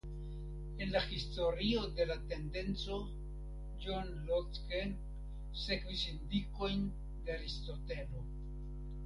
[0.79, 2.97] En la historio de la tendenco
[3.83, 4.81] John Locke
[5.67, 6.83] sekvis indikojn
[7.29, 8.27] de Aristotelo.